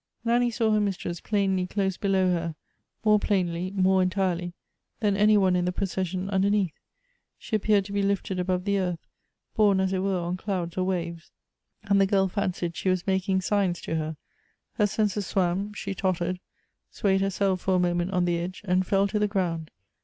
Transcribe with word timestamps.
Nanny 0.25 0.49
saw 0.49 0.71
her 0.71 0.79
mistress 0.81 1.21
plainly 1.21 1.67
close 1.67 1.95
below 1.95 2.27
her, 2.31 2.55
more 3.05 3.19
plainly, 3.19 3.69
more 3.75 4.01
entirely, 4.01 4.55
than 4.99 5.15
any 5.15 5.37
one 5.37 5.55
in 5.55 5.65
the 5.65 5.71
procession 5.71 6.27
underneath; 6.31 6.73
she 7.37 7.55
appeared 7.55 7.85
to 7.85 7.91
be 7.91 8.01
lifted 8.01 8.39
above 8.39 8.65
the 8.65 8.79
earth, 8.79 9.05
borne 9.55 9.79
as 9.79 9.93
it 9.93 9.99
were 9.99 10.17
on 10.17 10.37
clouds 10.37 10.75
or 10.75 10.85
waves, 10.85 11.29
and 11.83 12.01
the 12.01 12.07
girl 12.07 12.27
fancied 12.27 12.75
she 12.75 12.89
was 12.89 13.05
making 13.05 13.41
signs 13.41 13.79
to 13.81 13.93
her; 13.95 14.17
her 14.73 14.87
senses 14.87 15.27
swam, 15.27 15.71
she 15.73 15.93
tottered, 15.93 16.39
swayed 16.89 17.21
herself 17.21 17.61
for 17.61 17.75
a 17.75 17.79
mo 17.79 17.93
ment 17.93 18.09
on 18.09 18.25
the 18.25 18.39
edge 18.39 18.63
and 18.65 18.87
fell 18.87 19.07
to 19.07 19.19
the 19.19 19.27
ground. 19.27 19.69